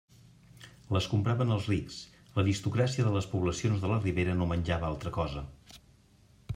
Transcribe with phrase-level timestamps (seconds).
[0.95, 1.99] Les compraven els rics;
[2.39, 5.47] l'aristocràcia de les poblacions de la Ribera no menjava altra cosa.